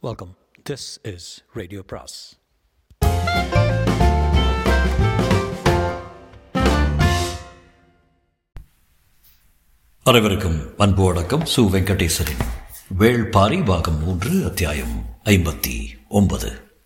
Welcome 0.00 0.36
this 0.70 1.14
is 1.14 1.44
radio 1.52 1.82
பிராஸ் 1.82 2.36
அனைவருக்கும் 10.02 10.78
அன்பு 10.78 11.04
வணக்கம். 11.04 11.42
சு 11.42 11.60
வெங்கடேசரின் 11.60 12.44
வேள்பாரி 12.98 13.64
பாகம் 13.64 14.04
மூன்று 14.04 14.44
அத்தியாயம் 14.44 15.04
ஐம்பத்தி 15.24 15.88
ஒன்பது. 16.08 16.80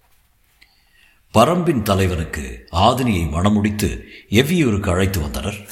பரம்பின் 1.35 1.83
தலைவனுக்கு 1.83 2.69
ஆதினியை 2.73 3.29
மணமுடித்து 3.29 4.03
எவ்வியூருக்கு 4.31 4.91
அழைத்து 4.91 5.21
வந்தனர். 5.21 5.69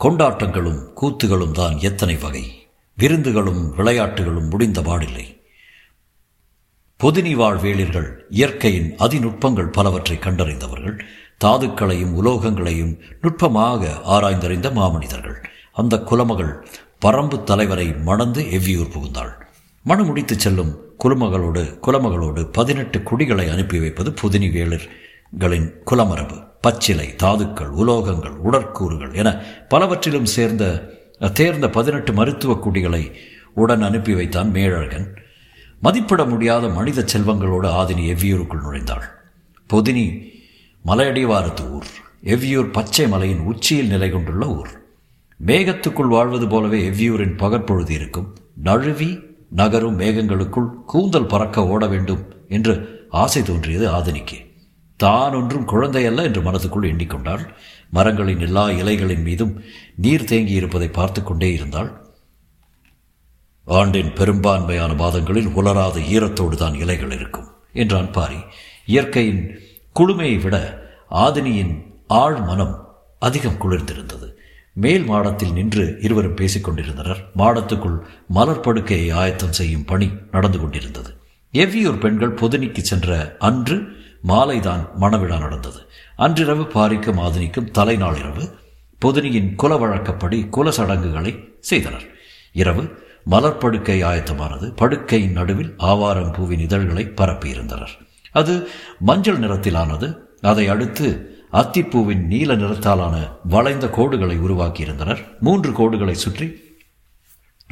கொண்டாட்டங்களும் 0.00 0.92
கூத்துகளும் 1.00 1.52
தான் 1.52 1.78
எத்தனை 1.78 2.16
வகை. 2.16 2.68
விருந்துகளும் 2.96 3.74
விளையாட்டுகளும் 3.74 4.48
முடிந்த 4.48 4.80
பாடில்லை. 4.80 5.42
பொதினி 7.04 7.34
வாழ் 7.34 7.56
வேளிர்கள் 7.56 8.06
இயற்கையின் 8.30 8.94
அதிநுட்பங்கள் 8.98 9.72
பலவற்றை 9.72 10.16
கண்டறிந்தவர்கள் 10.16 11.00
தாதுக்களையும் 11.44 12.14
உலோகங்களையும் 12.14 12.98
நுட்பமாக 13.20 13.88
ஆராய்ந்தறிந்த 14.04 14.70
மாமனிதர்கள். 14.70 15.36
அந்த 15.72 15.96
குலமகள் 15.96 16.66
பரம்பு 17.06 17.42
தலைவரை 17.42 17.94
மணந்து 17.94 18.42
எவ்வியூர் 18.42 18.92
புகுந்தாள். 18.94 19.32
மணம் 19.82 20.16
முடித்துச் 20.16 20.44
செல்லும் 20.44 20.76
குலமகளோடு 21.04 21.78
குலமகளோடு 21.82 22.44
பதினெட்டு 22.52 23.02
குடிகளை 23.02 23.48
அனுப்பி 23.48 23.78
வைப்பது 23.78 24.14
புதினி 24.22 24.48
வேளர்களின் 24.56 25.72
குலமரபு. 25.86 26.46
பச்சிலை 26.60 27.16
தாதுக்கள் 27.16 27.72
உலோகங்கள் 27.82 28.36
உடற்கூறுகள் 28.44 29.14
என 29.14 29.42
பலவற்றிலும் 29.68 30.26
சேர்ந்த 30.26 30.92
தேர்ந்த 31.32 31.70
பதினெட்டு 31.70 32.12
மருத்துவ 32.12 32.54
குடிகளை 32.54 33.12
உடன் 33.54 33.82
அனுப்பி 33.82 34.14
வைத்தான் 34.14 34.52
மேழழகன். 34.52 35.06
மதிப்பிட 35.84 36.22
முடியாத 36.24 36.68
மனித 36.68 37.04
செல்வங்களோடு 37.12 37.68
ஆதினி 37.80 38.04
எவ்வியூருக்குள் 38.12 38.64
நுழைந்தாள். 38.64 39.04
பொதினி 39.70 40.04
மலையடிவாரத்து 40.84 41.64
ஊர் 41.76 41.88
எவ்வியூர் 42.34 42.70
பச்சை 42.70 43.06
மலையின் 43.08 43.42
உச்சியில் 43.50 43.92
நிலை 43.94 44.08
கொண்டுள்ள 44.10 44.44
ஊர். 44.58 44.70
மேகத்துக்குள் 45.40 46.12
வாழ்வது 46.14 46.46
போலவே 46.48 46.80
எவ்வியூரின் 46.90 47.36
பகற்பொழுது 47.36 47.90
இருக்கும். 47.90 48.28
நழுவி 48.68 49.10
நகரும் 49.50 49.98
மேகங்களுக்குள் 49.98 50.70
கூந்தல் 50.86 51.30
பறக்க 51.32 51.66
ஓட 51.66 51.86
வேண்டும் 51.86 52.22
என்று 52.48 52.74
ஆசை 53.22 53.42
தோன்றியது 53.42 53.86
ஆதினிக்கு. 53.88 54.38
தான் 55.00 55.34
ஒன்றும் 55.34 55.68
குழந்தையல்ல 55.68 56.24
என்று 56.28 56.40
மனதுக்குள் 56.42 56.88
எண்ணிக்கொண்டாள். 56.90 57.44
மரங்களின் 57.90 58.40
எல்லா 58.40 58.64
இலைகளின் 58.80 59.22
மீதும் 59.22 59.52
நீர் 59.96 60.24
தேங்கி 60.24 60.52
இருப்பதை 60.52 60.88
பார்த்து 60.88 61.22
கொண்டே 61.22 61.50
இருந்தாள். 61.52 61.90
ஆண்டின் 63.64 64.12
பெரும்பான்மையான 64.12 64.94
மாதங்களில் 64.94 65.46
உலராத 65.46 66.00
ஈரத்தோடு 66.00 66.56
தான் 66.56 66.74
இலைகள் 66.74 67.10
இருக்கும் 67.10 67.48
என்றான் 67.72 68.10
பாரி. 68.10 68.36
இயற்கையின் 68.86 69.60
குளுமையை 69.94 70.42
விட 70.42 70.82
ஆதினியின் 71.10 71.82
ஆழ் 72.06 72.40
மனம் 72.40 72.88
அதிகம் 73.18 73.58
குளிர்ந்திருந்தது. 73.60 74.32
மேல் 74.72 75.04
மாடத்தில் 75.04 75.52
நின்று 75.52 75.98
இருவரும் 76.00 76.34
பேசிக் 76.34 76.64
கொண்டிருந்தனர். 76.64 77.28
மாடத்துக்குள் 77.36 78.00
மலர் 78.28 78.60
படுக்கையை 78.60 79.10
ஆயத்தம் 79.10 79.52
செய்யும் 79.52 79.84
பணி 79.84 80.10
நடந்து 80.30 80.58
கொண்டிருந்தது. 80.58 81.16
எவ்வியூர் 81.52 81.98
பெண்கள் 81.98 82.34
பொதுனிக்கு 82.34 82.78
சென்ற 82.78 83.36
அன்று 83.38 83.82
மாலைதான் 84.28 84.88
மணவிழா 85.00 85.38
நடந்தது. 85.38 85.78
அன்றிரவு 86.16 86.62
பாரிக்கும் 86.62 87.18
ஆதினிக்கும் 87.18 87.70
தலைநாள் 87.70 88.18
இரவு. 88.18 88.54
பொதுனியின் 89.00 89.54
குல 89.54 89.76
வழக்கப்படி 89.76 90.46
குல 90.48 90.70
சடங்குகளை 90.70 91.54
செய்தனர். 91.60 92.02
இரவு 92.52 93.02
மலர் 93.24 93.58
படுக்கை 93.58 94.02
ஆயத்தமானது. 94.02 94.66
படுக்கையின் 94.76 95.32
நடுவில் 95.32 95.74
ஆவாரம் 95.76 96.32
பூவின் 96.32 96.58
இதழ்களை 96.58 97.04
பரப்பியிருந்தனர். 97.04 97.94
அது 98.32 98.68
மஞ்சள் 99.00 99.38
நிறத்திலானது. 99.38 100.16
அதை 100.40 100.68
அடுத்து 100.68 101.06
அத்திப்பூவின் 101.52 102.26
நீல 102.26 102.56
நிறத்தாலான 102.56 103.30
வளைந்த 103.44 103.86
கோடுகளை 103.86 104.36
உருவாக்கியிருந்தனர். 104.38 105.18
மூன்று 105.40 105.70
கோடுகளை 105.70 106.12
சுற்றி 106.12 106.62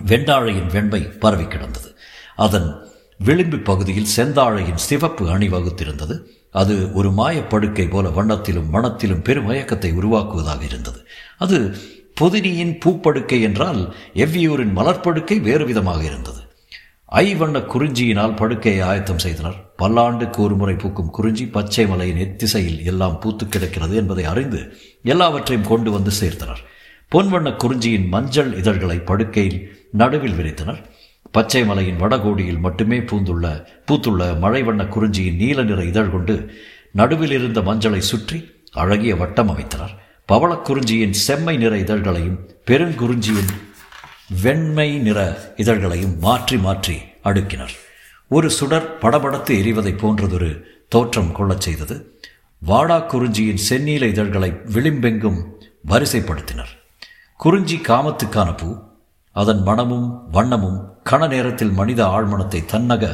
வெண்டாழையின் 0.07 0.73
வெண்மை 0.73 1.01
பரவி 1.01 1.47
கிடந்தது. 1.47 1.99
அதன் 2.37 2.69
விளிம்பு 3.19 3.59
பகுதியில் 3.59 4.12
செந்தாழையின் 4.17 4.83
சிவப்பு 4.89 5.31
அணி 5.31 5.49
வகுத்திருந்தது. 5.49 6.21
அது 6.51 6.95
ஒரு 6.95 7.11
மாயப்படுக்கை 7.11 7.91
போல 7.91 8.09
வண்ணத்திலும் 8.09 8.69
மனத்திலும் 8.69 9.23
பெருமயக்கத்தை 9.23 9.93
உருவாக்குவதாக 9.93 10.62
இருந்தது. 10.62 11.07
அது 11.39 11.77
பொதினியின் 12.22 12.75
பூப்படுக்கை 12.84 13.41
என்றால் 13.41 13.94
எவ்வியூரின் 14.15 14.75
மலர்ப்படுக்கை 14.77 15.41
வேறு 15.41 15.65
விதமாக 15.65 16.05
இருந்தது. 16.05 16.41
ஐவண்ண 17.12 17.56
குறிஞ்சியினால் 17.72 18.37
படுக்கையை 18.37 18.81
ஆயத்தம் 18.81 19.19
செய்தனர். 19.19 19.56
பல்லாண்டுக்கு 19.78 20.37
ஒரு 20.37 20.56
முறை 20.56 20.75
பூக்கும் 20.75 21.11
குறிஞ்சி 21.11 21.47
பச்சை 21.47 21.87
மலையின் 21.87 22.16
எத்திசையில் 22.16 22.84
எல்லாம் 22.84 23.19
பூத்து 23.19 23.49
கிடக்கிறது 23.49 23.97
என்பதை 23.97 24.25
அறிந்து 24.25 24.61
எல்லாவற்றையும் 25.03 25.66
கொண்டு 25.66 25.91
வந்து 25.91 26.11
சேர்த்தனர். 26.21 26.62
பொன்வண்ண 27.12 27.56
குறிஞ்சியின் 27.56 28.06
மஞ்சள் 28.09 28.56
இதழ்களை 28.56 28.99
படுக்கையில் 28.99 29.88
நடுவில் 29.93 30.38
விரித்தனர். 30.38 30.81
பச்சை 31.31 31.65
மலையின் 31.65 32.00
வடகோடியில் 32.00 32.59
மட்டுமே 32.59 33.00
பூந்துள்ள 33.00 33.66
பூத்துள்ள 33.87 34.38
மழை 34.38 34.62
வண்ண 34.62 34.84
குறிஞ்சியின் 34.84 35.37
நீல 35.37 35.62
நிற 35.62 35.84
இதழ் 35.84 36.11
கொண்டு 36.11 36.50
நடுவில் 36.93 37.31
இருந்த 37.31 37.61
மஞ்சளை 37.61 37.99
சுற்றி 37.99 38.41
அழகிய 38.72 39.16
வட்டம் 39.16 39.49
அமைத்தனர். 39.49 39.94
பவளக்குறிஞ்சியின் 40.32 41.16
செம்மை 41.26 41.56
நிற 41.56 41.76
இதழ்களையும் 41.76 42.37
பெருங்குறிஞ்சியின் 42.66 43.50
வெண்மை 44.43 44.87
நிற 44.98 45.19
இதழ்களையும் 45.56 46.15
மாற்றி 46.19 46.56
மாற்றி 46.59 46.97
அடுக்கினர். 47.25 47.75
ஒரு 48.28 48.50
சுடர் 48.50 48.87
படபடத்து 49.00 49.53
எரிவதை 49.62 49.93
போன்றதொரு 49.94 50.50
தோற்றம் 50.88 51.32
கொள்ளச் 51.32 51.60
செய்தது. 51.60 51.97
வாடா 52.62 52.98
குறிஞ்சியின் 52.98 53.60
செந்நீல 53.69 54.09
இதழ்களை 54.15 54.50
விளிம்பெங்கும் 54.75 55.41
வரிசைப்படுத்தினர். 55.88 56.72
குறிஞ்சி 57.41 57.78
காமத்துக்கான 57.88 58.56
பூ 58.56 58.70
அதன் 59.37 59.62
மனமும் 59.62 60.09
வண்ணமும் 60.32 60.81
கண 61.10 61.28
நேரத்தில் 61.28 61.76
மனித 61.81 62.00
ஆழ்மனத்தை 62.06 62.62
தன்னக 62.72 63.04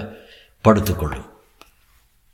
படுத்துக்கொள்ளும் 0.64 1.27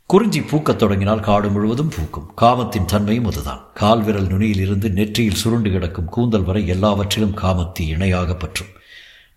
குறிஞ்சி 0.07 0.41
பூக்கத் 0.41 0.77
தொடங்கினால் 0.77 1.21
காடு 1.21 1.51
முழுவதும் 1.51 1.93
பூக்கும். 1.97 2.35
காமத்தின் 2.35 2.85
தன்மையும் 2.85 3.27
அதுதான். 3.27 3.73
கால்விரல் 3.81 4.27
நுனியில் 4.27 4.61
இருந்து 4.61 4.91
நெற்றியில் 4.91 5.35
சுருண்டு 5.35 5.71
கிடக்கும் 5.71 6.05
கூந்தல் 6.05 6.43
வரை 6.43 6.67
எல்லாவற்றிலும் 6.67 7.37
காமத்தி 7.37 7.81
இணையாக 7.81 8.35
பற்றும். 8.35 8.69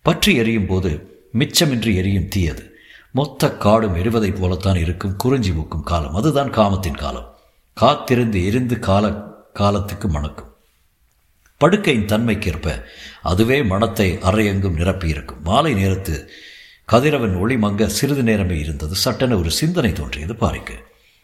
பற்றி 0.01 0.35
எரியும் 0.35 0.65
போது 0.65 1.19
மிச்சமின்றி 1.33 1.95
எரியும் 1.95 2.27
தீயது 2.27 2.75
மொத்த 3.11 3.51
காடும் 3.51 3.95
எரிவதைப் 3.95 4.39
போலத்தான் 4.39 4.75
இருக்கும் 4.75 5.15
குறிஞ்சி 5.15 5.51
பூக்கும் 5.51 5.83
காலம். 5.83 6.13
அதுதான் 6.13 6.49
காமத்தின் 6.49 6.95
காலம். 6.95 7.37
காத்திருந்து 7.73 8.45
எரிந்து 8.45 8.79
கால 8.79 9.13
காலத்துக்கு 9.53 10.07
மணக்கும். 10.07 10.55
படுக்கையின் 11.65 12.05
தன்மைக்கேற்ப 12.05 12.83
அதுவே 13.21 13.63
மனத்தை 13.63 14.17
அரையெங்கும் 14.17 14.77
நிரப்பியிருக்கும். 14.77 15.41
மாலை 15.43 15.73
நேரத்து 15.73 16.29
கதிரவன் 16.91 17.35
ஒளி 17.35 17.55
மங்க 17.55 17.85
சிறிது 17.85 18.23
நேரமே 18.23 18.57
இருந்தது. 18.59 18.95
சட்டென 18.95 19.37
ஒரு 19.37 19.51
சிந்தனை 19.51 19.91
தோன்றியது. 19.93 20.33
பாரிக்கு 20.33 20.75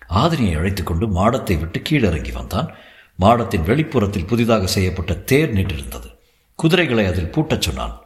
ஆதினியை 0.09 0.55
அழைத்து 0.57 0.83
கொண்டு 0.83 1.07
மாடத்தை 1.07 1.55
விட்டு 1.55 1.79
கீழிறங்கி 1.79 2.31
வந்தான். 2.31 2.71
மாடத்தின் 3.19 3.63
வெளிப்புறத்தில் 3.63 4.25
புதிதாக 4.25 4.67
செய்யப்பட்ட 4.67 5.13
தேர் 5.13 5.53
நின்றிருந்தது. 5.53 6.09
குதிரைகளை 6.55 7.05
அதில் 7.05 7.31
பூட்டச் 7.31 7.61
சொன்னான். 7.61 8.01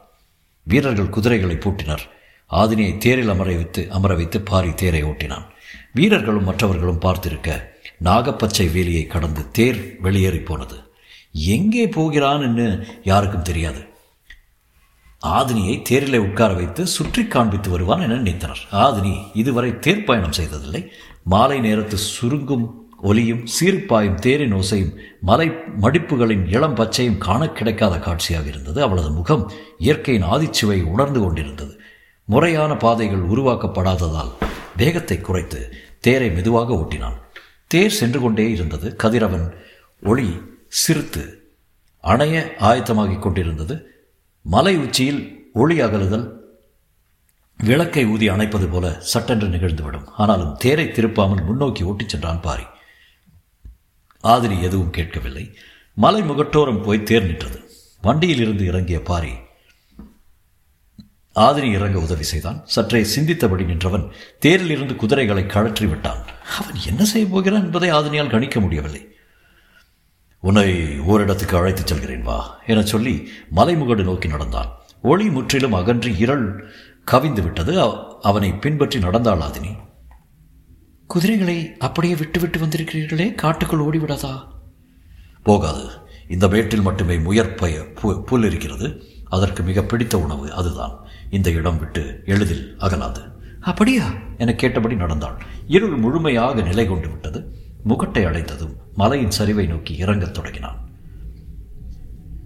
வீரர்கள் 0.66 1.08
குதிரைகளை 1.08 1.56
பூட்டினர். 1.56 2.04
ஆதினியை 2.50 2.96
தேரில் 2.98 3.28
அமர 3.28 3.54
வைத்து 3.54 3.90
அமர 3.90 4.14
வைத்து 4.14 4.40
பாரி 4.40 4.74
தேரை 4.74 5.04
ஓட்டினான். 5.04 5.46
வீரர்களும் 5.92 6.44
மற்றவர்களும் 6.44 7.00
பார்த்திருக்க 7.00 7.50
நாகப்பச்சை 8.04 8.66
வேலியை 8.76 9.06
கடந்து 9.06 9.50
தேர் 9.50 9.96
வெளியேறி 10.00 10.40
போனது. 10.40 10.76
எங்கே 11.32 11.86
போகிறான்னு 11.86 12.86
யாருக்கும் 13.04 13.42
தெரியாது. 13.42 13.82
ஆதினியை 15.22 15.82
தேரிலே 15.90 16.16
உட்கார 16.16 16.52
வைத்து 16.52 16.86
சுற்றி 16.86 17.26
காண்பித்து 17.26 17.70
வருவான் 17.70 18.00
என 18.00 18.14
நினைத்தனர். 18.14 18.60
ஆதினி 18.72 19.14
இதுவரை 19.34 19.78
தேர் 19.78 20.04
பயணம் 20.04 20.32
செய்ததில்லை. 20.32 20.90
மாலை 21.24 21.60
நேரத்து 21.60 21.96
சுருங்கும் 21.96 22.66
ஒலியும் 23.02 23.44
சீர்ப்பாயும் 23.60 24.14
தேரின் 24.14 24.54
ஓசையும் 24.54 24.94
மலை 25.20 25.48
மடிப்புகளின் 25.82 26.48
இளம் 26.48 26.74
பச்சையும் 26.74 27.18
காண 27.18 27.48
கிடைக்காத 27.48 27.98
காட்சியாக 27.98 28.48
இருந்தது. 28.48 28.82
அவளது 28.82 29.10
முகம் 29.10 29.52
இயற்கையின் 29.78 30.24
ஆதிச்சுவை 30.24 30.82
உணர்ந்து 30.82 31.20
கொண்டிருந்தது. 31.20 31.80
முறையான 32.24 32.76
பாதைகள் 32.76 33.28
உருவாக்கப்படாததால் 33.28 34.32
வேகத்தை 34.76 35.20
குறைத்து 35.20 35.74
தேரை 36.00 36.30
மெதுவாக 36.30 36.74
ஓட்டினான். 36.74 37.18
தேர் 37.66 37.90
சென்று 37.90 38.20
கொண்டே 38.20 38.50
இருந்தது. 38.50 38.96
கதிரவன் 38.96 39.54
ஒளி 40.02 40.28
சிறுத்து 40.86 41.38
அணைய 42.00 42.54
ஆயத்தமாகிக் 42.60 43.18
கொண்டிருந்தது. 43.18 43.97
மலை 44.52 44.76
உச்சியில் 44.76 45.50
ஒளி 45.52 45.80
அகலுதல் 45.80 46.54
விளக்கை 47.58 48.06
ஊதி 48.06 48.28
அணைப்பது 48.28 48.70
போல 48.70 49.00
சட்டென்று 49.00 49.46
நிகழ்ந்துவிடும். 49.46 50.06
ஆனாலும் 50.16 50.56
தேரை 50.56 50.86
திருப்பாமல் 50.86 51.44
முன்னோக்கி 51.44 51.82
ஓட்டிச் 51.82 52.08
சென்றான் 52.08 52.40
பாரி. 52.40 52.62
ஆதிரி 54.24 54.62
எதுவும் 54.62 54.90
கேட்கவில்லை. 54.90 55.56
மலை 55.94 56.22
முகட்டோரம் 56.22 56.82
போய் 56.82 57.02
தேர் 57.02 57.26
நின்றது. 57.26 57.70
வண்டியில் 58.02 58.40
இருந்து 58.40 58.66
இறங்கிய 58.66 59.02
பாரி 59.02 59.32
ஆதிரி 61.34 61.72
இறங்க 61.72 61.98
உதவி 61.98 62.22
செய்தான். 62.22 62.62
சற்றே 62.64 63.06
சிந்தித்தபடி 63.16 63.64
நின்றவன் 63.64 64.10
தேரில் 64.38 64.70
இருந்து 64.70 64.96
குதிரைகளை 64.96 65.46
கழற்றி 65.46 65.86
விட்டான். 65.86 66.24
அவன் 66.58 66.74
என்ன 66.86 67.04
செய்ய 67.04 67.28
போகிறான் 67.28 67.62
என்பதை 67.62 67.90
ஆதினியால் 67.90 68.30
கணிக்க 68.30 68.60
முடியவில்லை. 68.60 69.07
உன்னை 70.40 71.00
ஓரிடத்துக்கு 71.00 71.56
அழைத்துச் 71.56 71.86
செல்கிறேன் 71.86 72.22
வா 72.22 72.58
என 72.66 72.82
சொல்லி 72.82 73.28
மலைமுகடு 73.56 74.04
நோக்கி 74.04 74.28
நடந்தான். 74.28 74.68
ஒளி 75.02 75.30
முற்றிலும் 75.30 75.72
அகன்று 75.72 76.16
இருள் 76.16 76.70
கவிந்து 77.10 77.42
விட்டது 77.42 77.74
அவனை 78.22 78.52
பின்பற்றி 78.52 78.98
நடந்தாள் 78.98 79.38
ஆதினி 79.38 79.76
குதிரைகளை 81.06 81.76
அப்படியே 81.78 82.14
விட்டுவிட்டு 82.14 82.58
வந்திருக்கிறீர்களே 82.58 83.34
காட்டுக்குள் 83.34 83.84
ஓடிவிடாதா? 83.84 84.46
போகாது. 85.42 85.84
இந்த 86.28 86.48
மேட்டில் 86.48 86.80
மட்டுமே 86.80 87.18
முயற்பய 87.18 87.92
புல் 88.26 88.44
இருக்கிறது 88.44 89.02
அதற்கு 89.28 89.62
மிக 89.62 89.82
பிடித்த 89.82 90.18
உணவு 90.18 90.52
அதுதான். 90.54 90.94
இந்த 91.30 91.50
இடம் 91.50 91.78
விட்டு 91.78 92.22
எளிதில் 92.26 92.76
அகலாது. 92.80 93.22
அப்படியா? 93.60 94.06
என 94.38 94.54
கேட்டபடி 94.54 94.94
நடந்தாள் 94.94 95.42
இருள் 95.66 95.96
முழுமையாக 95.96 96.62
நிலை 96.62 96.86
கொண்டு 96.86 97.08
விட்டது. 97.08 97.57
முகட்டை 97.84 98.26
அடைந்ததும் 98.26 98.76
மலையின் 98.94 99.30
சரிவை 99.38 99.68
நோக்கி 99.68 99.96
இறங்கத் 99.96 100.34
தொடங்கினான். 100.34 100.90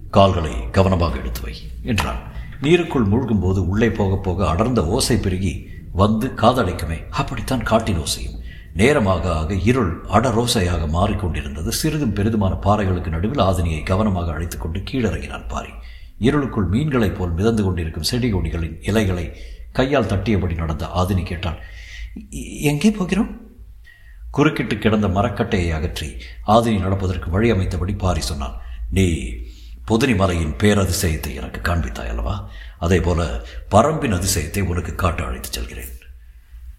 கால்களை 0.09 0.69
கவனமாக 0.69 1.17
எடுத்து 1.17 1.41
வை 1.41 1.53
என்றான். 1.83 2.31
நீருக்குள் 2.61 3.07
மூழ்கும் 3.07 3.39
போது 3.39 3.67
உள்ளே 3.67 3.89
போக 3.89 4.15
போக 4.15 4.47
அடர்ந்த 4.47 4.85
ஓசை 4.85 5.17
பெருகி 5.17 5.67
வந்து 5.91 6.27
காதடைக்குமே 6.27 7.03
அப்படித்தான் 7.09 7.63
காட்டின் 7.63 7.97
ஓசையும். 7.97 8.41
நேரமாக 8.73 9.35
ஆக 9.35 9.53
இருள் 9.53 10.05
அடரோசையாக 10.05 10.87
மாறிக்கொண்டிருந்தது. 10.87 11.67
சிறிதும் 11.67 12.13
பெரிதுமான 12.13 12.57
பாறைகளுக்கு 12.61 13.07
நடுவில் 13.07 13.45
ஆதினியை 13.45 13.83
கவனமாக 13.83 14.31
அழைத்துக் 14.31 14.61
கொண்டு 14.61 14.79
கீழிறங்கினான் 14.79 15.47
பாரி. 15.47 15.69
இருளுக்குள் 16.19 16.69
மீன்களைப் 16.69 17.15
போல் 17.15 17.31
மிதந்து 17.31 17.63
கொண்டிருக்கும் 17.63 18.03
செடி 18.03 18.33
கொடிகளின் 18.33 18.87
இலைகளை 18.87 19.35
கையால் 19.71 20.05
தட்டியபடி 20.05 20.55
நடந்த 20.55 20.85
ஆதினி 20.85 21.23
கேட்டான் 21.23 21.55
எங்கே 22.61 22.91
போகிறோம்? 22.91 23.42
குறுக்கிட்டு 24.35 24.75
கிடந்த 24.77 25.07
மரக்கட்டையை 25.07 25.71
அகற்றி 25.77 26.09
ஆதினி 26.47 26.79
நடப்பதற்கு 26.79 27.29
வழி 27.29 27.49
அமைத்தபடி 27.51 27.93
பாரி 27.97 28.21
சொன்னான் 28.21 28.55
நீ 28.89 29.07
புதினி 29.89 30.13
மலையின் 30.15 30.53
பேரதிசயத்தை 30.61 31.31
எனக்கு 31.39 31.59
காண்பித்தாய் 31.61 32.11
அல்லவா? 32.11 32.35
அதே 32.79 32.99
போல 32.99 33.21
பரம்பின் 33.71 34.15
அதிசயத்தை 34.17 34.61
உனக்கு 34.61 34.95
காட்ட 34.95 35.23
அழைத்துச் 35.23 35.51
செல்கிறேன். 35.51 35.93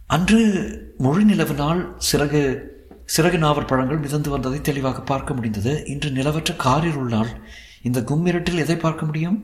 அன்று 0.07 0.41
முழு 0.99 1.25
நிலவு 1.25 1.55
நாள் 1.55 1.83
சிறகு 2.11 2.43
சிறகு 3.17 3.39
நாவற் 3.39 3.69
பழங்கள் 3.71 3.99
மிதந்து 3.99 4.31
வந்ததை 4.31 4.61
தெளிவாக 4.61 5.01
பார்க்க 5.01 5.35
முடிந்தது. 5.35 5.73
இன்று 5.87 6.11
நிலவற்ற 6.11 6.57
காரில் 6.57 6.95
உள்ளால் 6.95 7.33
இந்த 7.83 8.01
கும்மிரட்டில் 8.01 8.63
எதை 8.65 8.77
பார்க்க 8.77 9.05
முடியும்? 9.07 9.39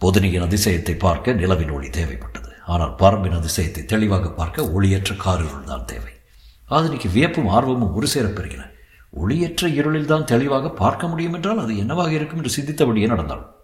பொதினியின் 0.00 0.46
அதிசயத்தை 0.48 0.98
பார்க்க 0.98 1.32
நிலவின் 1.32 1.70
ஒளி 1.70 1.88
தேவைப்பட்டது. 1.88 2.50
ஆனால் 2.66 2.94
பரம்பின் 2.94 3.38
அதிசயத்தை 3.40 3.84
தெளிவாக 3.84 4.30
பார்க்க 4.30 4.70
ஒளியற்ற 4.74 5.16
காரிருள் 5.16 5.70
தான் 5.72 5.84
தேவை. 5.84 6.13
ஆதினிக்கு 6.70 7.12
வியப்பும் 7.12 7.48
ஆர்வமும் 7.48 7.94
ஒரு 7.94 8.06
சேர 8.06 8.28
பெறுகின 8.28 8.72
ஒளியற்ற 9.16 9.66
இருளில் 9.74 10.06
தான் 10.06 10.24
தெளிவாக 10.24 10.70
பார்க்க 10.70 11.06
முடியும் 11.06 11.32
என்றால் 11.32 11.58
அது 11.58 11.76
என்னவாக 11.76 12.12
இருக்கும் 12.12 12.44
என்று 12.44 12.52
சிந்தித்தபடியே 12.52 13.06
நடந்தாள். 13.06 13.54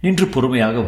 நின்று 0.00 0.26
பொறுமையாக 0.26 0.78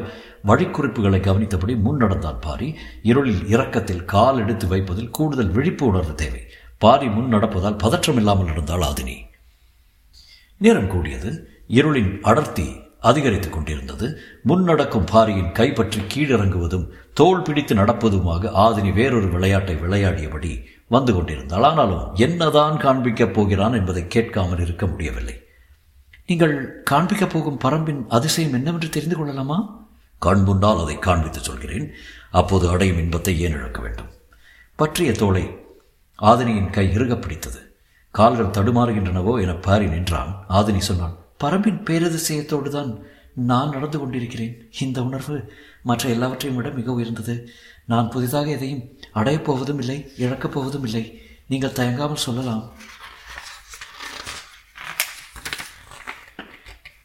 வழிக்குறிப்புகளை 0.47 1.21
கவனித்தபடி 1.21 1.77
முன் 1.77 1.97
நடந்தான் 1.97 2.39
பாரி. 2.41 2.77
இருளில் 3.03 3.45
இரக்கத்தில் 3.47 4.05
கால் 4.05 4.39
எடுத்து 4.39 4.67
வைப்பதில் 4.67 5.11
கூடுதல் 5.11 5.51
விழிப்பு 5.51 5.87
உணர்வு 5.87 6.15
தேவை. 6.15 6.43
பாரி 6.79 7.07
முன் 7.07 7.29
நடப்பதால் 7.29 7.77
பதற்றம் 7.77 8.17
இல்லாமல் 8.17 8.47
நடந்தாள் 8.47 8.81
ஆதினி. 8.81 9.17
நேரம் 10.59 10.89
கூடியது. 10.89 11.49
இருளின் 11.69 12.21
அடர்த்தி 12.21 12.77
அதிகரித்துக் 13.01 13.53
கொண்டிருந்தது. 13.53 14.19
முன் 14.43 14.63
நடக்கும் 14.63 15.07
பாரியின் 15.13 15.53
கைப்பற்றி 15.53 16.01
கீழிறங்குவதும் 16.01 16.89
தோல் 17.15 17.43
பிடித்து 17.43 17.75
நடப்பதுமாக 17.75 18.51
ஆதினி 18.51 18.93
வேறொரு 18.93 19.29
விளையாட்டை 19.29 19.75
விளையாடியபடி 19.75 20.65
வந்து 20.95 21.13
கொண்டிருந்தாள். 21.15 21.67
ஆனாலும் 21.69 22.07
என்னதான் 22.25 22.77
காண்பிக்கப் 22.85 23.35
போகிறான் 23.37 23.79
என்பதை 23.79 24.03
கேட்காமல் 24.15 24.63
இருக்க 24.65 24.87
முடியவில்லை. 24.87 25.37
நீங்கள் 26.29 26.55
காண்பிக்கப் 26.91 27.33
போகும் 27.35 27.63
பரம்பின் 27.65 28.03
அதிசயம் 28.17 28.57
என்னவென்று 28.59 28.89
தெரிந்து 28.97 29.17
கொள்ளலாமா? 29.17 29.59
கண் 30.23 30.43
முன்னால் 30.43 30.83
அதை 30.83 30.97
காண்பித்து 30.99 31.41
சொல்கிறேன். 31.41 31.87
அப்போது 32.41 32.67
அடையும் 32.69 33.01
இன்பத்தை 33.05 33.35
ஏன் 33.45 33.57
இழக்க 33.59 33.79
வேண்டும்? 33.85 34.11
பற்றிய 34.79 35.13
தோளை 35.13 35.45
ஆதினியின் 36.23 36.75
கை 36.77 36.87
இறுக 36.97 37.15
பிடித்தது. 37.17 37.61
கால்கள் 38.15 38.55
தடுமாறுகின்றனவோ 38.57 39.35
என 39.43 39.53
பாரி 39.67 39.87
நின்றான். 39.87 40.33
ஆதினி 40.59 40.83
சொன்னான் 40.89 41.17
பரம்பின் 41.45 41.83
பேரதிசயத்தோடு 41.89 42.71
தான் 42.77 42.91
நான் 43.51 43.75
நடந்து 43.75 43.99
கொண்டிருக்கிறேன். 43.99 44.55
இந்த 44.81 44.99
உணர்வு 45.09 45.37
மற்ற 45.83 46.05
எல்லாவற்றையும் 46.15 46.59
விட 46.59 46.71
மிக 46.79 46.89
உயர்ந்தது. 46.93 47.35
நான் 47.85 48.09
புதிதாக 48.09 48.47
எதையும் 48.47 49.01
அடையப் 49.13 49.45
போவதும் 49.45 49.79
இல்லை 49.79 50.13
இழக்கப் 50.17 50.53
போவதும் 50.53 50.85
இல்லை. 50.85 51.23
நீங்கள் 51.47 51.71
தயங்காமல் 51.71 52.15
சொல்லலாம். 52.15 52.73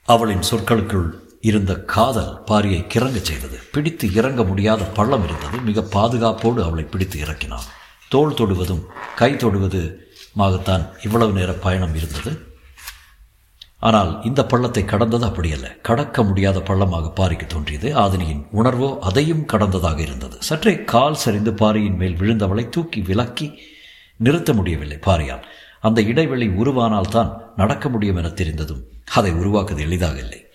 அவளின் 0.06 0.40
சொற்களுக்குள் 0.40 1.10
இருந்த 1.42 1.76
காதல் 1.76 2.44
பாரியை 2.44 2.88
கிறங்கச் 2.88 3.22
செய்தது. 3.22 3.60
பிடித்து 3.72 4.14
இறங்க 4.14 4.44
முடியாத 4.44 4.84
பள்ளம் 4.84 5.24
இருந்தது. 5.24 5.58
மிக 5.58 5.82
பாதுகாப்போடு 5.82 6.64
அவளை 6.64 6.84
பிடித்து 6.84 7.20
இறக்கினான். 7.20 7.64
தோள் 8.10 8.34
தொடுவதும் 8.34 8.86
கை 9.16 9.34
தொடுவதுமாகத்தான் 9.34 11.06
இவ்வளவு 11.06 11.32
நேர 11.32 11.52
பயணம் 11.52 11.96
இருந்தது. 11.96 12.47
ஆனால் 13.80 14.24
இந்த 14.24 14.46
பள்ளத்தை 14.46 14.86
கடந்தது 14.86 15.26
அப்படியல்ல. 15.26 15.82
கடக்க 15.82 16.24
முடியாத 16.24 16.60
பள்ளமாக 16.60 17.12
பாரிக்கு 17.16 17.46
தோன்றியது. 17.46 17.98
ஆதினியின் 17.98 18.46
உணர்வோ 18.54 18.98
அதையும் 19.00 19.46
கடந்ததாக 19.46 20.00
இருந்தது. 20.00 20.38
சற்றே 20.40 20.84
கால் 20.84 21.16
சரிந்து 21.16 21.54
பாரியின் 21.54 21.96
மேல் 21.96 22.16
விழுந்தவளை 22.16 22.70
தூக்கி 22.70 23.02
விலக்கி 23.02 23.60
நிறுத்த 24.16 24.54
முடியவில்லை 24.54 24.98
பாரியால். 24.98 25.44
அந்த 25.82 26.02
இடைவெளி 26.02 26.48
உருவானால் 26.48 27.10
தான் 27.10 27.52
நடக்க 27.56 27.90
முடியும் 27.90 28.16
என 28.16 28.30
தெரிந்ததும் 28.30 28.84
அதை 29.12 29.32
உருவாக்குவது 29.32 29.86
எளிதாக 29.86 30.20
இல்லை. 30.20 30.46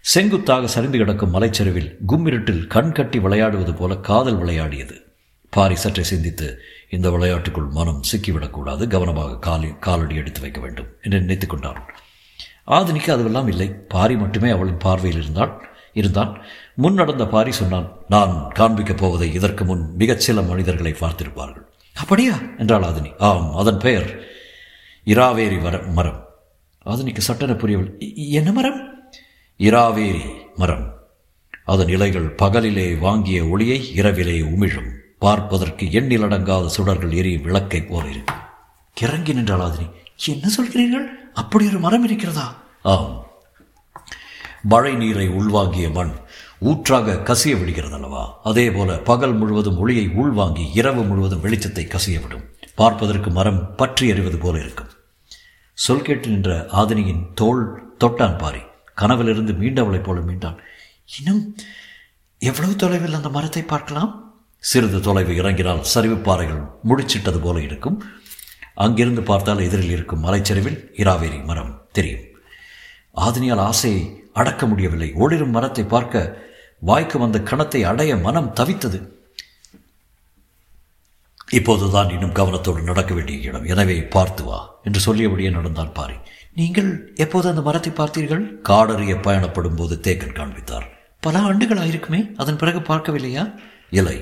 செங்குத்தாக 0.00 0.66
சரிந்து 0.66 0.98
கிடக்கும் 0.98 1.30
மலைச்சரிவில் 1.30 1.96
கும்மிருட்டில் 2.08 2.66
கண் 2.66 2.92
கட்டி 2.92 3.18
விளையாடுவது 3.18 3.74
போல 3.74 3.96
காதல் 3.96 4.38
விளையாடியது. 4.38 4.94
பாரி 5.50 5.74
சற்றே 5.74 6.02
சிந்தித்து 6.02 6.60
இந்த 6.90 7.10
விளையாட்டுக்குள் 7.10 7.66
மனம் 7.70 8.02
சிக்கிவிடக்கூடாது. 8.12 8.86
கவனமாக 8.86 9.38
காலி 9.38 9.68
காலடி 9.80 10.14
எடுத்து 10.14 10.40
வைக்க 10.40 10.60
வேண்டும் 10.60 10.86
என்று 11.02 11.20
நினைத்துக் 11.20 11.50
கொண்டான். 11.50 11.86
ஆதினிக்கு 12.68 13.14
அதுவெல்லாம் 13.14 13.48
இல்லை. 13.48 13.68
பாரி 13.68 14.16
மட்டுமே 14.16 14.50
அவளின் 14.50 14.76
பார்வையில் 14.76 15.22
இருந்தாள் 15.22 15.68
இருந்தான். 15.92 16.42
முன் 16.74 16.94
நடந்த 16.94 17.26
பாரி 17.26 17.52
சொன்னான் 17.52 17.92
நான் 18.08 18.52
காண்பிக்கப் 18.54 18.96
போவதை 18.96 19.32
இதற்கு 19.32 19.64
முன் 19.64 19.94
மிகச் 19.96 20.20
சில 20.20 20.42
மனிதர்களை 20.42 20.92
பார்த்திருப்பார்கள். 20.92 21.66
அப்படியா? 21.94 22.34
என்றாள் 22.58 22.82
ஆதினி. 22.82 23.12
ஆம் 23.18 23.54
அதன் 23.54 23.78
பெயர் 23.78 24.26
இராவேரி 25.04 25.62
வர 25.62 25.78
மரம். 25.78 26.28
ஆதினிக்கு 26.84 27.18
சட்டென 27.18 27.54
புரியவில்லை. 27.54 28.30
என்ன 28.30 28.52
மரம்? 28.52 29.10
இராவேரி 29.58 30.20
மரம். 30.56 30.96
அதன் 31.64 31.88
இலைகள் 31.88 32.34
பகலிலே 32.42 32.98
வாங்கிய 32.98 33.44
ஒளியை 33.44 33.94
இரவிலே 33.94 34.40
உமிழும். 34.40 34.96
பார்ப்பதற்கு 35.18 35.86
எண்ணிலடங்காத 35.86 36.66
சுடர்கள் 36.66 37.12
எரியும் 37.12 37.42
விளக்கை 37.42 37.82
போல 37.82 38.08
இருக்கும் 38.08 38.36
கிறங்கி 39.00 39.34
நின்றாள் 39.34 39.60
ஆதினி. 39.60 39.90
என்ன 40.26 40.48
சொல்கிறீர்கள்? 40.48 41.17
அப்படி 41.34 41.66
ஒரு 41.66 41.78
மரம் 41.78 42.04
இருக்கிறதா? 42.04 42.54
ஆம். 42.82 43.26
மழை 44.62 44.94
நீரை 44.94 45.28
உள்வாங்கிய 45.28 45.92
மண் 45.92 46.12
ஊற்றாக 46.60 47.12
கசிய 47.12 47.58
விடுகிறது 47.58 47.94
அல்லவா 47.94 48.40
அதே 48.42 48.70
போல 48.70 48.98
பகல் 48.98 49.34
முழுவதும் 49.34 49.78
ஒளியை 49.78 50.08
உள்வாங்கி 50.08 50.70
இரவு 50.74 51.02
முழுவதும் 51.02 51.42
வெளிச்சத்தை 51.42 51.88
கசிய 51.88 52.22
விடும் 52.22 52.44
பார்ப்பதற்கு 52.74 53.30
மரம் 53.30 53.74
பற்றி 53.74 54.08
எறிவது 54.08 54.38
போல 54.38 54.58
இருக்கும். 54.58 54.88
சொல் 55.74 56.02
கேட்டு 56.02 56.28
நின்ற 56.28 56.66
ஆதினியின் 56.72 57.32
தோல் 57.34 57.92
தொட்டான் 58.04 58.38
பாரி. 58.38 58.58
கனவிலிருந்து 58.94 59.52
மீண்டவளைப் 59.52 60.02
போல 60.02 60.20
மீண்டான். 60.20 60.56
இன்னும் 61.18 61.56
எவ்வளவு 62.38 62.76
தொலைவில் 62.76 63.14
அந்த 63.14 63.28
மரத்தை 63.28 63.62
பார்க்கலாம்? 63.62 64.36
சிறிது 64.58 65.00
தொலைவு 65.00 65.36
இறங்கினால் 65.36 65.82
சரிவு 65.82 66.16
பாறைகள் 66.16 66.62
முடிச்சிட்டது 66.84 67.38
போல 67.38 67.62
இருக்கும். 67.62 68.04
அங்கிருந்து 68.84 69.22
பார்த்தால் 69.22 69.64
எதிரில் 69.66 69.90
இருக்கும் 69.90 70.24
மலைச்சரிவில் 70.26 70.80
இராவேரி 71.02 71.44
மரம் 71.44 71.88
தெரியும். 71.92 72.24
ஆதினியால் 73.14 73.62
ஆசையை 73.70 74.02
அடக்க 74.32 74.66
முடியவில்லை. 74.66 75.08
ஓடிரும் 75.14 75.54
மரத்தை 75.56 75.84
பார்க்க 75.84 76.46
வாய்க்கு 76.80 77.18
வந்த 77.18 77.38
கணத்தை 77.38 77.80
அடைய 77.82 78.16
மனம் 78.16 78.52
தவித்தது. 78.60 78.98
இப்போதுதான் 81.58 82.10
இன்னும் 82.10 82.34
கவனத்தோடு 82.34 82.80
நடக்க 82.82 83.14
வேண்டிய 83.14 83.38
இடம். 83.48 83.64
எனவே 83.64 83.96
பார்த்து 84.02 84.44
வா 84.44 84.58
என்று 84.84 85.00
சொல்லியபடியே 85.06 85.50
நடந்தான் 85.50 85.92
பாரி. 85.92 86.16
நீங்கள் 86.54 86.90
எப்போது 87.14 87.46
அந்த 87.48 87.60
மரத்தை 87.60 87.92
பார்த்தீர்கள்? 87.92 88.44
காடறிய 88.68 89.14
பயணப்படும் 89.20 89.74
போது 89.74 89.94
தேக்கன் 90.06 90.38
காண்பித்தார். 90.38 90.86
பல 91.20 91.38
ஆண்டுகள் 91.38 91.78
ஆயிருக்குமே 91.78 92.20
அதன் 92.36 92.56
பிறகு 92.56 92.80
பார்க்கவில்லையா? 92.80 93.44
இல்லை. 93.90 94.18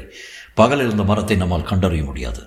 பகலில் 0.54 0.86
இருந்த 0.86 1.02
மரத்தை 1.02 1.36
நம்மால் 1.36 1.70
கண்டறிய 1.70 2.04
முடியாது. 2.04 2.42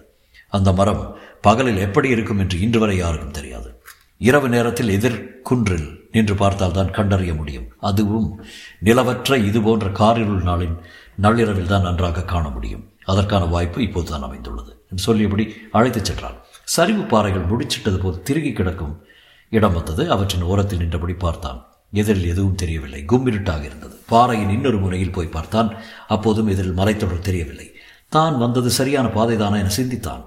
அந்த 0.58 0.70
மரம் 0.72 1.04
பகலில் 1.42 1.78
எப்படி 1.78 2.10
இருக்கும் 2.10 2.40
என்று 2.40 2.60
இன்று 2.60 2.80
வரை 2.80 2.98
யாருக்கும் 2.98 3.32
தெரியாது. 3.32 3.82
இரவு 4.18 4.50
நேரத்தில் 4.50 4.90
எதிர் 4.90 5.42
குன்றில் 5.42 5.88
நின்று 6.12 6.36
பார்த்தால் 6.36 6.72
தான் 6.72 6.92
கண்டறிய 6.92 7.34
முடியும். 7.34 7.68
அதுவும் 7.80 8.42
நிலவற்ற 8.84 9.38
இது 9.38 9.62
போன்ற 9.62 9.88
காரிருள் 9.90 10.44
நாளின் 10.44 10.76
நள்ளிரவில் 11.16 11.68
தான் 11.68 11.82
நன்றாக 11.82 12.24
காண 12.24 12.50
முடியும். 12.50 12.84
அதற்கான 13.06 13.46
வாய்ப்பு 13.46 13.82
இப்போது 13.82 14.10
தான் 14.10 14.22
அமைந்துள்ளது. 14.22 14.72
என்று 14.90 15.04
சொல்லியபடி 15.04 15.56
அழைத்துச் 15.72 16.06
சென்றான். 16.06 16.38
சரிவு 16.64 17.04
பாறைகள் 17.04 17.50
முடிச்சிட்டது 17.52 18.00
போது 18.00 18.22
திருகி 18.22 18.52
கிடக்கும் 18.52 19.04
இடம் 19.50 19.74
வந்தது. 19.74 20.10
அவற்றின் 20.10 20.42
ஓரத்தில் 20.42 20.80
நின்றபடி 20.80 21.14
பார்த்தான். 21.14 21.68
எதிரில் 21.92 22.28
எதுவும் 22.28 22.56
தெரியவில்லை. 22.56 23.06
கும்மிருட்டாக 23.08 23.64
இருந்தது. 23.64 23.96
பாறையின் 24.10 24.50
இன்னொரு 24.50 24.80
முனையில் 24.80 25.12
போய் 25.12 25.36
பார்த்தான். 25.36 25.76
அப்போதும் 26.08 26.48
எதிரில் 26.48 26.78
மலைத்தொடர் 26.78 27.28
தெரியவில்லை. 27.30 27.72
தான் 28.10 28.38
வந்தது 28.38 28.70
சரியான 28.70 29.08
பாதைதானா 29.08 29.58
என 29.64 29.70
சிந்தித்தான். 29.70 30.26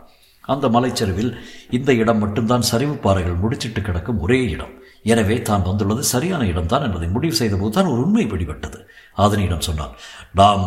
அந்த 0.53 0.69
மலைச்சரிவில் 0.69 1.33
இந்த 1.71 1.91
இடம் 2.03 2.21
மட்டும்தான் 2.23 2.69
சரிவு 2.71 2.95
பாறைகள் 3.05 3.41
முடிச்சிட்டு 3.43 3.81
கிடக்கும் 3.81 4.21
ஒரே 4.21 4.39
இடம். 4.51 4.75
எனவே 5.13 5.37
தான் 5.49 5.67
வந்துள்ளது 5.69 6.03
சரியான 6.13 6.43
இடம்தான் 6.53 6.85
என்பதை 6.89 7.09
முடிவு 7.09 7.35
செய்தபோது 7.41 7.75
தான் 7.77 7.91
ஒரு 7.93 8.01
உண்மை 8.07 8.27
பிடிபட்டது. 8.33 8.79
ஆதனியிடம் 9.17 9.67
சொன்னான் 9.69 9.97
நாம் 10.41 10.67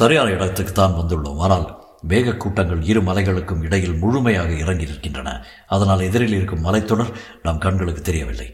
சரியான 0.00 0.30
இடத்துக்கு 0.30 0.72
தான் 0.72 0.98
வந்துள்ளோம். 1.00 1.40
ஆனால் 1.46 1.66
மேகக்கூட்டங்கள் 2.10 2.82
இரு 2.90 3.00
மலைகளுக்கும் 3.08 3.64
இடையில் 3.66 4.00
முழுமையாக 4.02 4.50
இறங்கி 4.62 4.86
நிற்கின்றன. 4.90 5.28
அதனால் 5.66 6.06
எதிரில் 6.08 6.36
இருக்கும் 6.38 6.64
மலைத்தொடர் 6.68 7.12
நம் 7.46 7.62
கண்களுக்கு 7.64 8.02
தெரியவில்லை. 8.02 8.48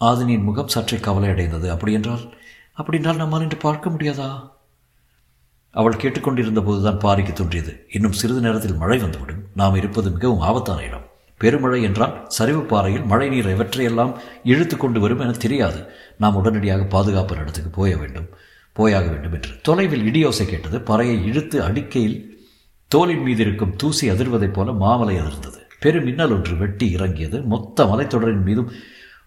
ஆதினியின் 0.00 0.46
முகம் 0.48 0.72
சற்றே 0.74 0.98
கவலை 1.06 1.28
அடைந்தது 1.30 1.66
அப்படியென்றால் 1.72 2.24
அப்படின்றால் 2.78 3.20
நம்மால் 3.22 3.42
இன்று 3.46 3.58
பார்க்க 3.64 3.90
முடியாதா? 3.90 4.28
அவள் 5.70 5.96
கேட்டுக்கொண்டிருந்த 5.96 6.60
போதுதான் 6.60 6.98
பாரிக்கு 6.98 7.32
தோன்றியது. 7.32 7.86
இன்னும் 7.92 8.12
சிறிது 8.12 8.40
நேரத்தில் 8.40 8.74
மழை 8.74 8.98
வந்துவிடும். 8.98 9.44
நாம் 9.54 9.74
இருப்பது 9.74 10.10
மிகவும் 10.10 10.40
ஆபத்தான 10.40 10.82
இடம். 10.82 11.08
பெருமழை 11.38 11.82
என்றால் 11.82 12.24
சரிவு 12.28 12.62
பாறையில் 12.62 13.04
மழை 13.04 13.28
நீர் 13.28 13.48
இவற்றையெல்லாம் 13.48 14.18
இழுத்து 14.44 14.76
கொண்டு 14.76 15.00
வரும் 15.00 15.18
என 15.18 15.30
தெரியாது. 15.30 15.86
நாம் 16.18 16.34
உடனடியாக 16.34 16.84
பாதுகாப்பு 16.84 17.36
இடத்துக்கு 17.36 17.70
போய 17.70 17.96
வேண்டும். 17.96 18.28
போயாக 18.72 19.06
வேண்டும் 19.06 19.32
என்று. 19.32 19.50
தொலைவில் 19.62 20.12
இடியோசை 20.12 20.44
கேட்டது. 20.44 20.78
பறையை 20.78 21.24
இழுத்து 21.24 21.62
அடிக்கையில் 21.62 22.46
தோலின் 22.94 23.22
மீது 23.22 23.40
இருக்கும் 23.40 23.76
தூசி 23.76 24.10
அதிர்வதைப் 24.10 24.52
போல 24.52 24.70
மாமலை 24.72 25.16
அதிர்ந்தது. 25.16 25.58
பெரும் 25.80 26.04
மின்னல் 26.04 26.32
ஒன்று 26.32 26.56
வெட்டி 26.56 26.90
இறங்கியது. 26.90 27.42
மொத்த 27.42 27.84
மலைத்தொடரின் 27.84 28.42
மீதும் 28.42 28.70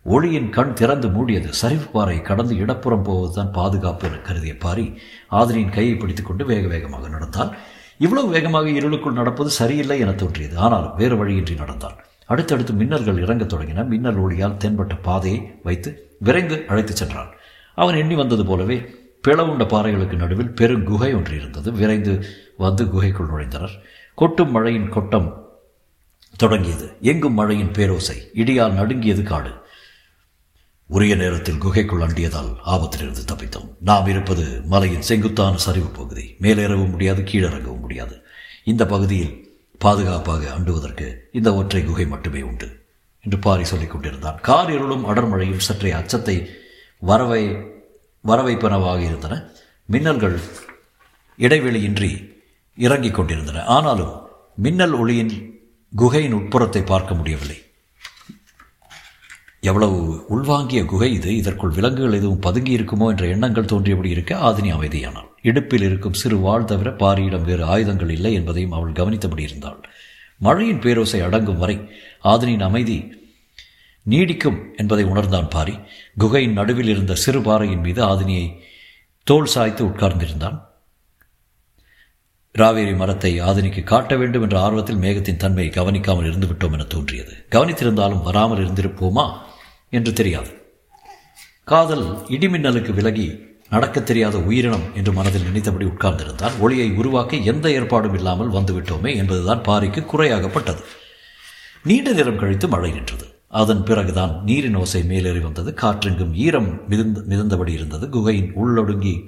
ஒளியின் 0.06 0.50
கண் 0.50 0.74
திறந்து 0.74 1.08
மூடியது 1.08 1.48
சரிவு 1.48 1.86
பாறை 1.86 2.22
கடந்து 2.22 2.56
இடப்புறம் 2.56 3.04
போவதுதான் 3.04 3.52
பாதுகாப்பு 3.52 4.08
என 4.08 4.18
கருதிய 4.18 4.58
பாரி 4.60 5.00
ஆதிரியின் 5.32 5.72
கையை 5.72 5.96
பிடித்துக்கொண்டு 5.96 6.46
வேக 6.46 6.68
வேகமாக 6.68 7.08
நடந்தான். 7.08 7.56
இவ்வளவு 7.98 8.30
வேகமாக 8.30 8.70
இருளுக்குள் 8.70 9.14
நடப்பது 9.14 9.50
சரியில்லை 9.50 10.00
என 10.00 10.14
தோன்றியது. 10.14 10.58
ஆனால் 10.58 10.94
வேறு 10.98 11.18
வழியின்றி 11.18 11.56
நடந்தான். 11.56 11.96
அடுத்தடுத்து 12.26 12.74
மின்னல்கள் 12.74 13.22
இறங்கத் 13.22 13.54
தொடங்கின. 13.54 13.86
மின்னல் 13.86 14.18
ஒளியால் 14.18 14.58
தென்பட்ட 14.66 15.02
பாதையை 15.02 15.60
வைத்து 15.64 16.16
விரைந்து 16.18 16.64
அழைத்துச் 16.68 16.96
சென்றான். 16.96 17.30
அவன் 17.76 17.96
எண்ணி 17.96 18.16
வந்தது 18.16 18.46
போலவே 18.46 18.96
பிளவுண்ட 19.28 19.68
பாறைகளுக்கு 19.68 20.16
நடுவில் 20.16 20.50
பெரும் 20.50 20.84
குகை 20.84 21.14
ஒன்று 21.14 21.36
இருந்தது. 21.36 21.72
விரைந்து 21.72 22.26
வந்து 22.58 22.90
குகைக்குள் 22.90 23.28
நுழைந்தனர். 23.28 23.80
கொட்டும் 24.16 24.52
மழையின் 24.52 24.90
கொட்டம் 24.90 25.48
தொடங்கியது. 26.38 26.92
எங்கும் 27.02 27.34
மழையின் 27.34 27.72
பேரோசை. 27.72 28.30
இடியால் 28.36 28.74
நடுங்கியது 28.74 29.24
காடு. 29.24 29.62
உரிய 30.88 31.16
நேரத்தில் 31.16 31.58
குகைக்குள் 31.58 32.02
அண்டியதால் 32.02 32.50
ஆபத்திலிருந்து 32.66 33.24
தப்பித்தோம். 33.32 33.70
நாம் 33.80 34.08
இருப்பது 34.08 34.62
மலையின் 34.66 35.02
செங்குத்தான 35.02 35.58
சரிவு 35.58 35.88
பகுதி. 35.88 36.36
மேலேறவும் 36.42 36.90
முடியாது 36.90 37.22
கீழிறங்கவும் 37.22 37.80
முடியாது. 37.80 38.22
இந்த 38.64 38.86
பகுதியில் 38.86 39.62
பாதுகாப்பாக 39.78 40.54
அண்டுவதற்கு 40.60 41.16
இந்த 41.32 41.56
ஒற்றை 41.56 41.84
குகை 41.84 42.06
மட்டுமே 42.06 42.42
உண்டு 42.42 42.86
என்று 43.22 43.40
பாரி 43.40 43.64
சொல்லிக் 43.64 43.92
கொண்டிருந்தான். 43.92 44.40
கார் 44.42 44.72
இருளும் 44.72 45.08
அடர்மழையும் 45.10 45.66
சற்றே 45.68 45.92
அச்சத்தை 45.92 46.50
வரவை 47.00 47.56
வரவைப்பனவாக 48.28 49.00
இருந்தன. 49.00 49.52
மின்னல்கள் 49.92 50.40
இடைவெளியின்றி 51.38 52.36
இறங்கிக் 52.76 53.16
கொண்டிருந்தன. 53.16 53.64
ஆனாலும் 53.64 54.28
மின்னல் 54.56 54.92
ஒளியின் 54.92 55.62
குகையின் 55.96 56.34
உட்புறத்தை 56.34 56.86
பார்க்க 56.86 57.14
முடியவில்லை. 57.14 57.62
எவ்வளவு 59.64 60.00
உள்வாங்கிய 60.30 60.86
குகை 60.86 61.14
இது 61.14 61.36
இதற்குள் 61.36 61.70
விலங்குகள் 61.70 62.14
எதுவும் 62.14 62.42
பதுங்கி 62.42 62.78
இருக்குமோ 62.78 63.06
என்ற 63.10 63.26
எண்ணங்கள் 63.26 63.66
தோன்றியபடி 63.66 64.10
இருக்க 64.10 64.36
ஆதினி 64.36 64.72
அமைதியானாள். 64.74 65.30
இடுப்பில் 65.42 65.82
இருக்கும் 65.82 66.14
சிறு 66.14 66.38
வாழ் 66.38 66.66
தவிர 66.66 66.90
பாரியிடம் 66.92 67.42
வேறு 67.42 67.64
ஆயுதங்கள் 67.66 68.10
இல்லை 68.10 68.34
என்பதையும் 68.34 68.72
அவள் 68.72 68.92
கவனித்தபடி 68.92 69.40
இருந்தாள். 69.40 69.80
மழையின் 70.38 70.80
பேரோசை 70.80 71.22
அடங்கும் 71.22 71.58
வரை 71.58 71.78
ஆதினியின் 72.24 72.66
அமைதி 72.70 72.98
நீடிக்கும் 74.06 74.60
என்பதை 74.76 75.04
உணர்ந்தான் 75.04 75.48
பாரி. 75.48 75.76
குகையின் 76.18 76.54
நடுவில் 76.54 76.88
இருந்த 76.88 77.16
சிறு 77.16 77.42
பாறையின் 77.42 77.80
மீது 77.80 78.04
ஆதினியை 78.04 78.46
தோல் 79.28 79.46
சாய்த்து 79.46 79.86
உட்கார்ந்திருந்தான். 79.86 80.58
ராவேரி 82.56 82.96
மரத்தை 82.96 83.42
ஆதினிக்கு 83.42 83.84
காட்ட 83.84 84.16
வேண்டும் 84.16 84.42
என்ற 84.42 84.58
ஆர்வத்தில் 84.60 85.00
மேகத்தின் 85.00 85.38
தன்மையை 85.38 85.74
கவனிக்காமல் 85.74 86.30
இருந்துவிட்டோம் 86.32 86.74
என 86.74 86.84
தோன்றியது. 86.84 87.34
கவனித்திருந்தாலும் 87.52 88.24
வராமல் 88.24 88.58
இருந்திருப்போமா? 88.58 89.26
என்று 89.94 90.14
தெரியாது. 90.14 90.50
காதல் 91.64 92.06
இடிமின்னலுக்கு 92.16 92.94
விலகி 92.94 93.52
நடக்கத் 93.70 94.06
தெரியாத 94.06 94.38
உயிரினம் 94.40 94.96
என்று 94.96 95.14
மனதில் 95.14 95.44
நினைத்தபடி 95.44 95.86
உட்கார்ந்திருந்தான் 95.86 96.60
ஒளியை 96.60 96.92
உருவாக்க 96.92 97.38
எந்த 97.38 97.72
ஏற்பாடும் 97.72 98.14
இல்லாமல் 98.14 98.50
வந்துவிட்டோமே 98.50 99.16
என்பதுதான் 99.16 99.62
பாரிக்கு 99.62 100.06
குறையாகப்பட்டது. 100.06 100.84
நீண்ட 101.84 102.12
நேரம் 102.12 102.40
கழித்து 102.40 102.68
மழை 102.68 102.92
நின்றது. 102.92 103.26
அதன் 103.48 103.84
பிறகுதான் 103.84 104.42
நீரின் 104.44 104.76
ஓசை 104.76 105.04
மேலேறி 105.04 105.40
வந்தது. 105.40 105.74
காற்றெங்கும் 105.82 106.34
ஈரம் 106.34 106.88
மிதந்த 106.88 107.22
மிதந்தபடி 107.22 107.70
இருந்தது. 107.70 108.10
குகையின் 108.10 108.54
உள்ளொடுங்கி 108.56 109.28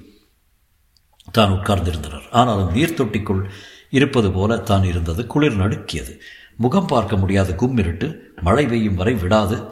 தான் 1.32 1.50
உட்கார்ந்திருந்தனர். 1.50 2.30
ஆனாலும் 2.30 2.72
நீர் 2.72 3.02
தொட்டிக்குள் 3.02 3.42
இருப்பது 3.90 4.32
போல 4.32 4.56
தான் 4.56 4.84
இருந்தது. 4.84 5.26
குளிர் 5.26 5.58
நடுக்கியது. 5.58 6.20
முகம் 6.56 6.86
பார்க்க 6.86 7.16
முடியாத 7.16 7.52
கும்மிருட்டு 7.52 8.16
மழை 8.42 8.66
பெய்யும் 8.66 8.94
வரை 8.94 9.14
விடாது. 9.14 9.62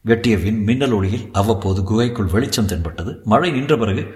வெட்டிய 0.00 0.36
விண் 0.36 0.64
மின்னல் 0.64 0.90
ஒளியில் 0.90 1.28
அவ்வப்போது 1.32 1.82
குகைக்குள் 1.82 2.26
வெளிச்சம் 2.26 2.66
தென்பட்டது. 2.66 3.20
மழை 3.24 3.50
நின்ற 3.50 3.76
பிறகு 3.76 4.14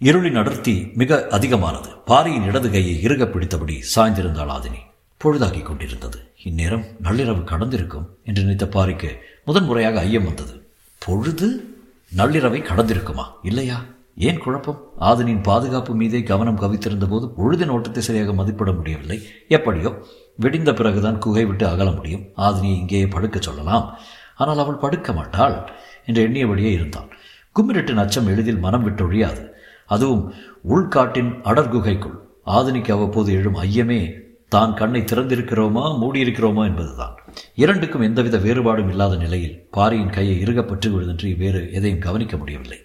இருளின் 0.00 0.38
அடர்த்தி 0.38 0.90
மிக 0.94 1.26
அதிகமானது. 1.30 1.88
பாரியின் 2.04 2.42
இடது 2.42 2.70
கையை 2.70 3.02
இறுக 3.02 3.24
பிடித்தபடி 3.24 3.82
சாய்ந்திருந்தாள் 3.94 4.52
ஆதினி. 4.56 4.80
பொழுதாகி 5.24 5.62
கொண்டிருந்தது. 5.62 6.18
இந்நேரம் 6.44 6.84
நள்ளிரவு 7.02 7.44
கடந்திருக்கும் 7.44 8.06
என்று 8.24 8.42
நினைத்த 8.42 8.66
பாரிக்கு 8.66 9.10
முதன் 9.44 9.64
முறையாக 9.64 10.00
ஐயம் 10.00 10.24
வந்தது. 10.24 10.66
பொழுது? 10.98 11.76
நள்ளிரவை 12.16 12.60
கடந்திருக்குமா? 12.62 13.24
இல்லையா? 13.42 13.84
ஏன் 14.16 14.38
குழப்பம்? 14.38 14.88
ஆதனின் 15.00 15.42
பாதுகாப்பு 15.42 15.94
மீதே 15.94 16.22
கவனம் 16.22 16.60
கவித்திருந்த 16.60 17.08
போது 17.08 17.26
பொழுதின் 17.26 17.68
ஓட்டத்தை 17.68 18.02
சரியாக 18.02 18.32
மதிப்பிட 18.32 18.72
முடியவில்லை. 18.72 19.22
எப்படியோ 19.48 20.02
விடிந்த 20.40 20.74
பிறகுதான் 20.74 21.18
குகை 21.18 21.44
விட்டு 21.44 21.66
அகல 21.66 21.90
முடியும். 21.90 22.22
ஆதினியை 22.36 22.76
இங்கேயே 22.76 23.04
படுக்கச் 23.04 23.42
சொல்லலாம். 23.42 23.98
ஆனால் 24.34 24.58
அவள் 24.58 24.74
படுக்க 24.74 25.12
மாட்டாள் 25.12 25.70
என்று 26.04 26.28
எண்ணியபடியே 26.28 26.72
இருந்தாள். 26.72 27.10
கும்மிரட்டின் 27.56 27.96
அச்சம் 27.96 28.26
எளிதில் 28.26 28.58
மனம் 28.58 28.82
விட்டு 28.82 29.04
ஒழியாது. 29.04 29.54
அதுவும் 29.86 30.34
உள்காட்டின் 30.68 31.40
அடர் 31.42 31.68
குகைக்குள் 31.68 32.18
ஆதினிக்கு 32.46 32.92
அவ்வப்போது 32.92 33.32
எழும் 33.32 33.54
ஐயமே 33.54 34.22
தான் 34.48 34.74
கண்ணை 34.74 35.00
திறந்திருக்கிறோமா 35.00 35.84
மூடியிருக்கிறோமா 36.00 36.64
என்பதுதான். 36.64 37.14
இரண்டுக்கும் 37.54 38.02
எந்தவித 38.02 38.38
வேறுபாடும் 38.38 38.88
இல்லாத 38.88 39.16
நிலையில் 39.16 39.68
பாரியின் 39.70 40.10
கையை 40.10 40.42
இறுகப்பட்டு 40.42 40.88
விடுதன்றி 40.88 41.36
வேறு 41.36 41.72
எதையும் 41.72 41.98
கவனிக்க 41.98 42.36
முடியவில்லை. 42.36 42.78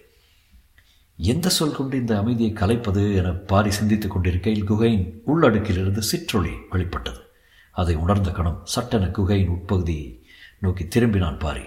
எந்த 1.18 1.48
சொல் 1.48 1.76
கொண்டு 1.76 1.96
இந்த 1.96 2.18
அமைதியை 2.18 2.52
கலைப்பது 2.52 3.16
என 3.16 3.32
பாரி 3.32 3.70
சிந்தித்துக் 3.70 4.10
கொண்டிருக்கையில் 4.10 4.64
குகையின் 4.64 5.22
உள்ளடுக்கிலிருந்து 5.26 5.98
சிற்றொளி 5.98 6.50
வெளிப்பட்டது. 6.70 7.20
அதை 7.70 7.94
உணர்ந்த 7.94 8.30
கணம் 8.30 8.60
சட்டென 8.64 9.06
குகையின் 9.06 9.48
உட்பகுதியை 9.48 10.19
நோக்கி 10.60 10.84
திரும்பினான் 10.84 11.38
பாரி. 11.38 11.60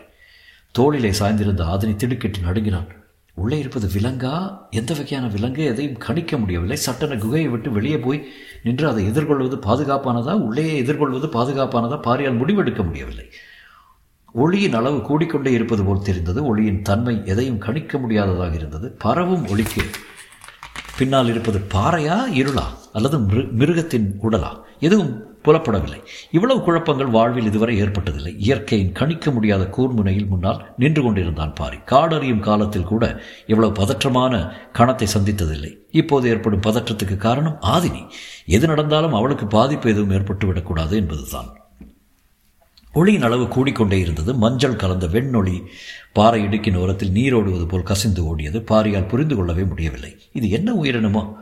தோளிலே 0.71 1.09
சாய்ந்திருந்த 1.09 1.61
ஆதினி 1.61 1.95
திடுக்கிட்டு 1.95 2.39
நடுங்கினான் 2.39 2.87
உள்ளே 3.35 3.59
இருப்பது 3.59 3.87
விலங்கா? 3.87 4.57
எந்த 4.69 4.93
வகையான 4.93 5.27
விலங்கு? 5.27 5.63
எதையும் 5.63 5.97
கணிக்க 5.97 6.37
முடியவில்லை. 6.37 6.77
சட்டன 6.85 7.15
குகையை 7.15 7.49
விட்டு 7.49 7.71
வெளியே 7.71 7.99
போய் 7.99 8.31
நின்று 8.63 8.87
அதை 8.87 9.05
எதிர்கொள்வது 9.05 9.55
பாதுகாப்பானதா? 9.55 10.33
உள்ளேயே 10.33 10.77
எதிர்கொள்வது 10.77 11.27
பாதுகாப்பானதா? 11.27 11.99
பாரியால் 12.03 12.37
முடிவெடுக்க 12.37 12.83
முடியவில்லை. 12.83 13.29
ஒளியின் 14.33 14.73
அளவு 14.73 14.97
கூடிக்கொண்டே 14.97 15.47
இருப்பது 15.47 15.83
போல் 15.83 16.01
தெரிந்தது. 16.01 16.45
ஒளியின் 16.45 16.81
தன்மை 16.81 17.21
எதையும் 17.25 17.57
கணிக்க 17.57 17.97
முடியாததாக 17.97 18.55
இருந்தது. 18.55 18.91
பரவும் 18.91 19.47
ஒளிக்கு 19.47 19.81
பின்னால் 20.97 21.27
இருப்பது 21.27 21.59
பாறையா 21.59 22.17
இருளா? 22.31 22.63
அல்லது 22.93 23.19
மிரு 23.19 23.51
மிருகத்தின் 23.51 24.19
உடலா? 24.23 24.61
எதுவும் 24.79 25.32
புலப்படவில்லை. 25.43 26.03
இவ்வளவு 26.31 26.61
குழப்பங்கள் 26.61 27.07
வாழ்வில் 27.07 27.45
இதுவரை 27.45 27.81
ஏற்பட்டதில்லை. 27.81 28.35
இயற்கையின் 28.37 28.91
கணிக்க 28.91 29.31
முடியாத 29.31 29.63
கூர்முனையில் 29.63 30.27
முன்னால் 30.27 30.73
நின்று 30.77 31.01
கொண்டிருந்தான் 31.01 31.53
பாரி. 31.53 31.77
காடறியும் 31.77 32.39
காலத்தில் 32.39 32.83
கூட 32.83 33.21
இவ்வளவு 33.47 33.83
பதற்றமான 33.83 34.51
கணத்தை 34.73 35.07
சந்தித்ததில்லை. 35.17 35.77
இப்போது 35.91 36.29
ஏற்படும் 36.29 36.61
பதற்றத்துக்கு 36.61 37.17
காரணம் 37.17 37.59
ஆதினி. 37.61 38.09
எது 38.45 38.67
நடந்தாலும் 38.67 39.13
அவளுக்கு 39.13 39.47
பாதிப்பு 39.47 39.89
எதுவும் 39.89 40.09
ஏற்பட்டு 40.09 40.47
விடக்கூடாது 40.47 40.95
என்பதுதான். 40.95 41.57
ஒளியின் 42.93 43.21
அளவு 43.21 43.43
கூடிக்கொண்டே 43.43 43.99
இருந்தது. 43.99 44.33
மஞ்சள் 44.33 44.75
கலந்த 44.75 45.07
வெண்ணொளி 45.07 45.61
பாறை 46.13 46.43
இடுக்கின் 46.43 46.77
ஓரத்தில் 46.77 47.11
நீரோடுவது 47.11 47.67
போல் 47.67 47.83
கசிந்து 47.83 48.23
ஓடியது. 48.23 48.65
பாரியால் 48.71 49.07
புரிந்து 49.07 49.35
கொள்ளவே 49.35 49.63
முடியவில்லை. 49.63 50.17
இது 50.31 50.49
என்ன 50.49 50.73
உயிரினமோ? 50.73 51.33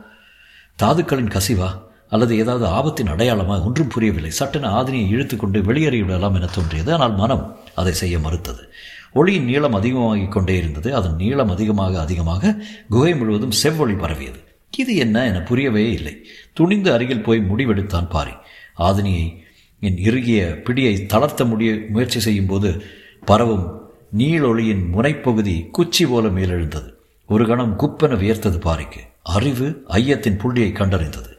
தாதுக்களின் 0.82 1.30
கசிவா? 1.30 1.90
அல்லது 2.12 2.38
ஏதாவது 2.38 2.66
ஆபத்தின் 2.66 3.06
அடையாளமா 3.06 3.64
ஒன்றும் 3.64 3.88
புரியவில்லை. 3.88 4.30
சட்டென 4.30 4.82
ஆதினியை 4.82 5.10
இழுத்துக்கொண்டு 5.10 5.60
வெளியேறிவிடலாம் 5.62 6.34
என 6.34 6.46
தோன்றியது. 6.46 6.92
ஆனால் 6.92 7.14
மனம் 7.14 7.58
அதை 7.74 7.92
செய்ய 7.92 8.18
மறுத்தது. 8.18 8.72
ஒளியின் 9.12 9.44
நீளம் 9.44 9.74
அதிகமாகிக் 9.74 10.32
கொண்டே 10.32 10.56
இருந்தது. 10.56 10.94
அதன் 10.94 11.14
நீளம் 11.14 11.50
அதிகமாக 11.50 12.00
அதிகமாக 12.00 12.64
குகை 12.88 13.16
முழுவதும் 13.16 13.50
செவ்வொளி 13.50 13.94
பரவியது. 13.94 14.38
இது 14.76 14.96
என்ன 14.96 15.26
என 15.26 15.40
புரியவே 15.40 15.92
இல்லை. 15.92 16.24
துணிந்து 16.52 16.92
அருகில் 16.92 17.22
போய் 17.22 17.46
முடிவெடுத்தான் 17.50 18.10
பாரி. 18.10 18.30
ஆதினியை 18.78 19.36
என் 19.80 19.96
இறுகிய 19.96 20.62
பிடியை 20.64 21.06
தளர்த்த 21.06 21.44
முடிய 21.44 21.78
முயற்சி 21.88 22.20
செய்யும் 22.20 22.46
போது 22.46 22.82
பரவும் 23.24 23.90
நீளொளியின் 24.18 24.84
முனைப்பகுதி 24.96 25.70
குச்சி 25.70 26.06
போல 26.06 26.28
மேலெழுந்தது. 26.28 26.90
ஒரு 27.26 27.46
கணம் 27.46 27.78
குப்பென 27.78 28.16
வியர்த்தது 28.16 28.58
பாரிக்கு. 28.58 29.00
அறிவு 29.22 29.84
ஐயத்தின் 29.88 30.36
புள்ளியை 30.36 30.72
கண்டறிந்தது. 30.72 31.30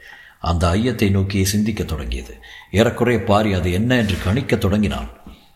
அந்த 0.44 0.64
ஐயத்தை 0.68 1.10
நோக்கியே 1.10 1.46
சிந்திக்கத் 1.46 1.88
தொடங்கியது. 1.88 2.34
ஏறக்குறைய 2.72 3.20
பாரி 3.24 3.54
அது 3.54 3.72
என்ன 3.72 3.98
என்று 3.98 4.18
கணிக்கத் 4.26 4.64
தொடங்கினான். 4.66 5.10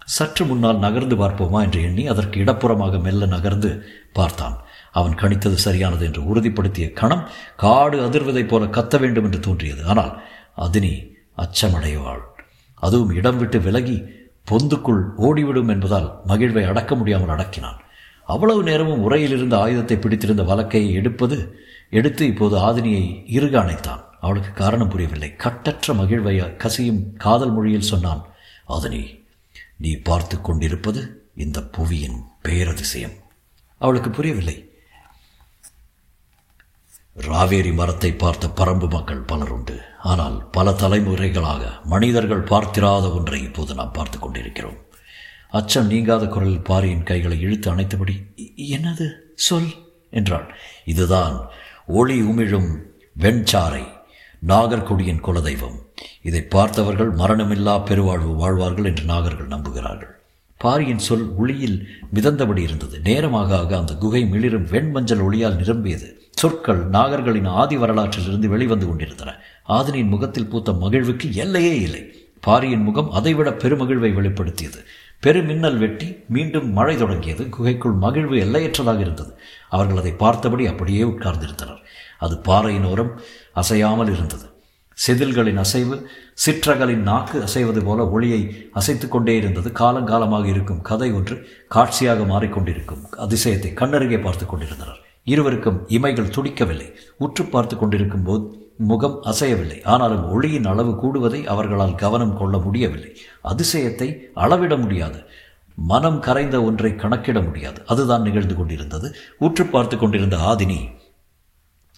சற்று 0.06 0.46
முன்னால் 0.46 0.80
நகர்ந்து 0.80 1.16
பார்ப்போமா 1.16 1.62
என்று 1.62 1.80
எண்ணி 1.82 2.08
அதற்கு 2.08 2.40
இடப்புறமாக 2.44 3.02
மெல்ல 3.02 3.26
நகர்ந்து 3.26 3.72
பார்த்தான். 4.14 4.56
அவன் 4.92 5.16
கணித்தது 5.16 5.58
சரியானது 5.66 6.06
என்று 6.06 6.22
உறுதிப்படுத்திய 6.30 6.94
கணம் 6.94 7.26
காடு 7.56 7.98
அதிர்வதைப் 8.08 8.48
போல 8.48 8.66
கத்த 8.66 9.00
வேண்டும் 9.00 9.24
என்று 9.24 9.40
தோன்றியது. 9.40 9.82
ஆனால் 9.86 10.14
அதினி 10.56 10.94
அச்சமடைவாள். 11.38 12.24
அதுவும் 12.84 13.12
இடம் 13.14 13.38
விட்டு 13.38 13.60
விலகி 13.60 13.98
பொந்துக்குள் 14.52 15.04
ஓடிவிடும் 15.18 15.70
என்பதால் 15.70 16.10
மகிழ்வை 16.28 16.64
அடக்க 16.68 16.96
முடியாமல் 16.96 17.34
அடக்கினான். 17.36 17.80
அவ்வளவு 18.26 18.62
நேரமும் 18.64 19.04
உரையிலிருந்து 19.04 19.56
ஆயுதத்தை 19.56 19.98
பிடித்திருந்த 19.98 20.44
வழக்கையை 20.44 20.92
எடுப்பது 20.92 21.38
எடுத்து 21.90 22.24
இப்போது 22.26 22.56
ஆதினியை 22.60 23.06
இருக 23.38 23.56
அணைத்தான். 23.64 24.04
அவளுக்கு 24.28 24.52
காரணம் 24.54 24.92
புரியவில்லை. 24.94 25.30
கட்டற்ற 25.44 25.94
மகிழ்வை 26.00 26.36
கசியும் 26.64 27.02
காதல் 27.26 27.54
மொழியில் 27.58 27.90
சொன்னான் 27.92 28.24
அதனி 28.76 29.04
நீ 29.84 29.92
பார்த்து 30.08 30.36
கொண்டிருப்பது 30.42 31.02
இந்த 31.44 31.60
புவியின் 31.76 32.18
பேரதிசயம். 32.46 33.16
அவளுக்கு 33.82 34.10
புரியவில்லை. 34.10 34.58
ராவேரி 37.28 37.72
மரத்தை 37.78 38.10
பார்த்த 38.24 38.48
பரம்பு 38.60 38.88
மக்கள் 38.96 39.28
பலர் 39.30 39.52
உண்டு. 39.56 39.76
ஆனால் 40.12 40.38
பல 40.56 40.72
தலைமுறைகளாக 40.82 41.64
மனிதர்கள் 41.94 42.50
பார்த்திராத 42.52 43.06
ஒன்றை 43.18 43.40
இப்போது 43.48 43.72
நாம் 43.80 43.96
பார்த்து 43.98 44.18
கொண்டிருக்கிறோம். 44.20 44.80
அச்சம் 45.60 45.90
நீங்காத 45.92 46.24
குரலில் 46.28 46.68
பாரியின் 46.70 47.08
கைகளை 47.10 47.38
இழுத்து 47.46 47.68
அணைத்தபடி 47.74 48.16
என்னது? 48.76 49.08
சொல் 49.48 49.72
என்றாள். 50.20 50.48
இதுதான் 50.94 51.38
ஒளி 52.00 52.18
உமிழும் 52.32 52.72
வெண்சாரை 53.16 53.86
நாகர்கொடியின் 54.48 55.22
குலதெய்வம். 55.24 55.78
இதை 56.22 56.42
பார்த்தவர்கள் 56.42 57.14
மரணமில்லா 57.14 57.86
பெருவாழ்வு 57.86 58.36
வாழ்வார்கள் 58.36 58.86
என்று 58.86 59.04
நாகர்கள் 59.04 59.48
நம்புகிறார்கள். 59.48 60.16
பாரியின் 60.58 61.00
சொல் 61.00 61.36
ஒளியில் 61.36 61.88
மிதந்தபடி 62.14 62.58
இருந்தது. 62.58 63.00
நேரமாக 63.00 63.58
ஆக 63.58 63.78
அந்த 63.78 63.94
குகை 63.94 64.26
மிளிரும் 64.26 64.66
வெண்மஞ்சள் 64.66 65.22
ஒளியால் 65.22 65.56
நிரம்பியது. 65.56 66.22
சொற்கள் 66.32 66.90
நாகர்களின் 66.90 67.48
ஆதி 67.48 67.78
வரலாற்றிலிருந்து 67.78 68.46
வெளிவந்து 68.46 68.88
கொண்டிருந்தன. 68.88 69.36
ஆதினியின் 69.70 70.08
முகத்தில் 70.08 70.48
பூத்த 70.48 70.72
மகிழ்வுக்கு 70.72 71.34
எல்லையே 71.34 71.80
இல்லை. 71.80 72.30
பாரியின் 72.42 72.82
முகம் 72.82 73.12
அதைவிட 73.12 73.50
பெருமகிழ்வை 73.50 74.14
வெளிப்படுத்தியது. 74.14 74.86
பெருமின்னல் 75.24 75.78
வெட்டி 75.78 76.18
மீண்டும் 76.28 76.74
மழை 76.74 76.98
தொடங்கியது. 76.98 77.50
குகைக்குள் 77.50 77.92
மகிழ்வு 77.92 78.36
எல்லையற்றதாக 78.36 79.00
இருந்தது. 79.00 79.38
அவர்கள் 79.70 79.98
அதை 79.98 80.12
பார்த்தபடி 80.12 80.68
அப்படியே 80.68 81.02
உட்கார்ந்திருந்தனர். 81.02 81.82
அது 82.18 82.38
பாறையின் 82.38 82.86
ஓரம் 82.86 83.20
அசையாமல் 83.54 84.14
இருந்தது. 84.14 84.46
செதில்களின் 85.08 85.58
அசைவு 85.58 86.10
சிற்றகளின் 86.46 87.02
நாக்கு 87.02 87.44
அசைவது 87.44 87.84
போல 87.84 88.10
ஒளியை 88.10 88.70
அசைத்து 88.74 89.08
கொண்டே 89.08 89.38
இருந்தது. 89.38 89.70
காலங்காலமாக 89.70 90.46
இருக்கும் 90.46 90.82
கதை 90.82 91.12
ஒன்று 91.12 91.48
காட்சியாக 91.68 92.24
மாறிக்கொண்டிருக்கும். 92.24 93.04
அதிசயத்தை 93.18 93.72
கண்ணருகே 93.74 94.22
பார்த்து 94.22 94.46
கொண்டிருந்தனர். 94.46 95.02
இருவருக்கும் 95.24 95.86
இமைகள் 95.88 96.34
துடிக்கவில்லை. 96.36 96.88
உற்று 97.18 97.46
பார்த்து 97.46 97.78
கொண்டிருக்கும் 97.78 98.24
போது 98.24 98.66
முகம் 98.78 99.24
அசையவில்லை. 99.24 99.84
ஆனாலும் 99.84 100.30
ஒளியின் 100.30 100.66
அளவு 100.66 100.92
கூடுவதை 100.92 101.46
அவர்களால் 101.46 101.96
கவனம் 101.96 102.38
கொள்ள 102.38 102.58
முடியவில்லை. 102.58 103.12
அதிசயத்தை 103.44 104.16
அளவிட 104.34 104.78
முடியாது. 104.78 105.20
மனம் 105.78 106.20
கரைந்த 106.20 106.64
ஒன்றை 106.64 106.96
கணக்கிட 106.96 107.42
முடியாது. 107.42 107.82
அதுதான் 107.86 108.22
நிகழ்ந்து 108.22 108.56
கொண்டிருந்தது. 108.56 109.16
உற்று 109.38 109.66
பார்த்து 109.66 109.98
கொண்டிருந்த 109.98 110.38
ஆதினி 110.38 110.80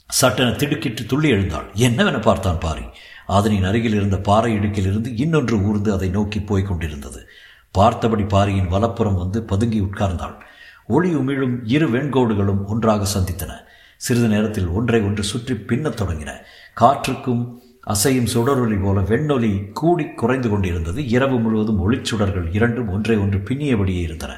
சட்டென 0.10 0.52
திடுக்கிட்டு 0.52 1.06
துள்ளி 1.06 1.30
எழுந்தாள். 1.30 1.69
என்னவென 1.74 2.19
பார்த்தான் 2.19 2.58
பாரி? 2.58 2.82
ஆதனின் 3.28 3.67
அருகில் 3.67 3.93
இருந்த 3.93 4.17
பாறை 4.17 4.58
இடுக்கிலிருந்து 4.58 5.13
இன்னொன்று 5.15 5.62
ஊர்ந்து 5.62 5.93
அதை 5.93 6.10
நோக்கி 6.10 6.41
போய்க் 6.41 6.67
கொண்டிருந்தது. 6.67 7.30
பார்த்தபடி 7.72 8.24
பாரியின் 8.24 8.67
வலப்புறம் 8.67 9.15
வந்து 9.15 9.43
பதுங்கி 9.43 9.82
உட்கார்ந்தாள். 9.82 10.36
ஒளி 10.88 11.15
உமிழும் 11.15 11.58
இரு 11.63 11.89
வெண்கோடுகளும் 11.89 12.65
ஒன்றாக 12.65 13.19
சந்தித்தன. 13.19 13.52
சிறிது 13.98 14.28
நேரத்தில் 14.28 14.67
ஒன்றை 14.67 15.02
ஒன்று 15.02 15.24
சுற்றி 15.24 15.54
பின்னத் 15.54 16.02
தொடங்கின. 16.02 16.32
காற்றுக்கும் 16.80 17.48
அசையும் 17.88 18.26
சுடரொலி 18.26 18.76
போல 18.76 19.00
வெண்ணொலி 19.00 19.72
கூடி 19.74 20.06
குறைந்து 20.06 20.50
கொண்டிருந்தது. 20.50 21.08
இரவு 21.08 21.39
முழுவதும் 21.39 21.91
ஒளிச்சுடர்கள் 21.91 22.56
இரண்டும் 22.56 22.89
ஒன்றை 22.89 23.17
ஒன்று 23.17 23.38
பின்னியபடியே 23.38 24.02
இருந்தன. 24.02 24.34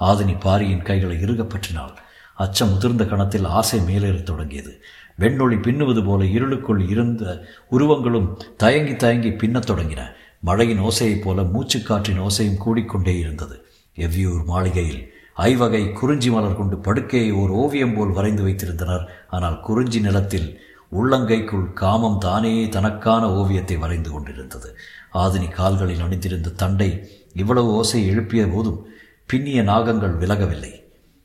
ஆதினி 0.00 0.40
பாரியின் 0.40 0.82
கைகளை 0.82 1.16
இறுகப்பற்றினாள் 1.16 1.94
அச்சம் 2.34 2.70
முதிர்ந்த 2.70 3.04
கணத்தில் 3.04 3.44
ஆசை 3.44 3.80
மேலேறத் 3.80 4.22
தொடங்கியது. 4.22 4.84
வெண்ணொளி 5.18 5.62
பின்னுவது 5.62 6.04
போல 6.04 6.24
இருளுக்குள் 6.24 6.88
இருந்த 6.88 7.44
உருவங்களும் 7.70 8.40
தயங்கி 8.56 8.96
தயங்கி 8.96 9.30
பின்னத் 9.30 9.70
தொடங்கின. 9.70 10.04
மழையின் 10.40 10.80
ஓசையைப் 10.80 11.22
போல 11.22 11.42
மூச்சுக்காற்றின் 11.42 12.20
ஓசையும் 12.20 12.58
கூடிக்கொண்டே 12.66 13.18
இருந்தது. 13.18 13.66
எவ்வியூர் 13.96 14.44
மாளிகையில் 14.44 15.12
ஐவகை 15.34 15.92
குறிஞ்சி 15.92 16.30
மலர் 16.30 16.56
கொண்டு 16.56 16.76
படுக்கையை 16.76 17.32
ஓர் 17.32 17.50
ஓவியம் 17.50 17.94
போல் 17.94 18.08
வரைந்து 18.08 18.46
வைத்திருந்தனர். 18.46 19.06
ஆனால் 19.28 19.60
குறிஞ்சி 19.60 20.00
நிலத்தில் 20.00 20.60
உள்ளங்கைக்குள் 20.92 21.72
காமம் 21.72 22.18
தானே 22.18 22.68
தனக்கான 22.68 23.34
ஓவியத்தை 23.34 23.76
வரைந்து 23.76 24.10
கொண்டிருந்தது. 24.10 24.76
ஆதினி 25.14 25.50
கால்களில் 25.50 26.00
அணிந்திருந்த 26.00 26.50
தண்டை 26.50 27.08
இவ்வளவு 27.34 27.72
ஓசை 27.72 28.06
எழுப்பிய 28.06 28.46
போதும் 28.46 28.86
பின்னிய 29.32 29.62
நாகங்கள் 29.62 30.18
விலகவில்லை. 30.18 30.84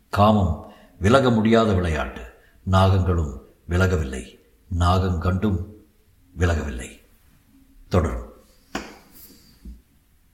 காமம் 0.10 0.72
விலக 1.00 1.30
முடியாத 1.30 1.74
விளையாட்டு. 1.74 2.22
நாகங்களும் 2.72 3.41
விலகவில்லை. 3.66 4.40
நாகம் 4.70 5.20
கண்டும் 5.20 5.86
விலகவில்லை. 6.38 7.02
தொடரும். 7.90 8.31